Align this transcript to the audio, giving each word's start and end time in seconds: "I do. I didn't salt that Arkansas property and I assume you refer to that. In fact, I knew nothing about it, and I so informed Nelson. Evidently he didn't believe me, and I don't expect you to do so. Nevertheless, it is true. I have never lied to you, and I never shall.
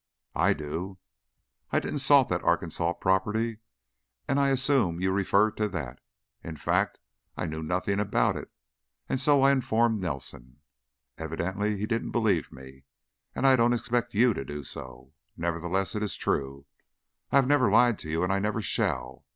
"I 0.33 0.53
do. 0.53 0.97
I 1.69 1.77
didn't 1.79 1.99
salt 1.99 2.29
that 2.29 2.43
Arkansas 2.43 2.93
property 2.93 3.59
and 4.27 4.39
I 4.39 4.49
assume 4.49 4.99
you 4.99 5.11
refer 5.11 5.51
to 5.51 5.69
that. 5.69 5.99
In 6.43 6.55
fact, 6.55 6.97
I 7.37 7.45
knew 7.45 7.61
nothing 7.61 7.99
about 7.99 8.35
it, 8.35 8.51
and 9.07 9.17
I 9.17 9.21
so 9.21 9.45
informed 9.45 10.01
Nelson. 10.01 10.57
Evidently 11.19 11.77
he 11.77 11.85
didn't 11.85 12.09
believe 12.09 12.51
me, 12.51 12.83
and 13.35 13.45
I 13.45 13.55
don't 13.55 13.73
expect 13.73 14.15
you 14.15 14.33
to 14.33 14.43
do 14.43 14.63
so. 14.63 15.13
Nevertheless, 15.37 15.93
it 15.93 16.01
is 16.01 16.15
true. 16.15 16.65
I 17.31 17.35
have 17.35 17.45
never 17.45 17.69
lied 17.69 17.99
to 17.99 18.09
you, 18.09 18.23
and 18.23 18.33
I 18.33 18.39
never 18.39 18.59
shall. 18.63 19.23